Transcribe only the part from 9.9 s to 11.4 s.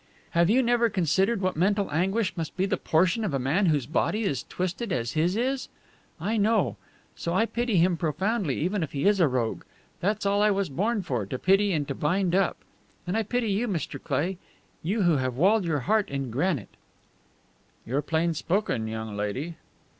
That's all I was born for to